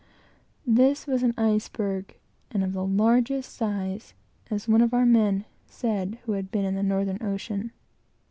This 0.65 1.05
was 1.05 1.21
an 1.21 1.35
iceberg, 1.37 2.17
and 2.49 2.63
of 2.63 2.73
the 2.73 2.83
largest 2.83 3.53
size, 3.53 4.15
as 4.49 4.67
one 4.67 4.81
of 4.81 4.95
our 4.95 5.05
men 5.05 5.45
said 5.67 6.17
who 6.25 6.31
had 6.31 6.49
been 6.49 6.65
in 6.65 6.73
the 6.73 6.81
Northern 6.81 7.21
ocean. 7.21 7.71